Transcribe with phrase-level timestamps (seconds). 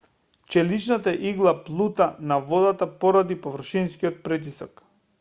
[0.47, 4.87] челичната игла плута на водата поради површинскиот притисок